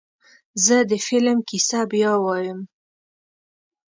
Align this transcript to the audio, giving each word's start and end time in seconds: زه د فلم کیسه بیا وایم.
زه 0.65 0.75
د 0.89 0.91
فلم 1.05 1.37
کیسه 1.49 1.79
بیا 1.91 2.13
وایم. 2.23 2.59